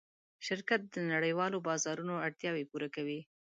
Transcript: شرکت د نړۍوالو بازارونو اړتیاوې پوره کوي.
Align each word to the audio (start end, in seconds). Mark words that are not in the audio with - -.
شرکت 0.45 0.81
د 0.93 0.95
نړۍوالو 1.11 1.63
بازارونو 1.67 2.13
اړتیاوې 2.27 2.63
پوره 2.71 2.89
کوي. 2.95 3.19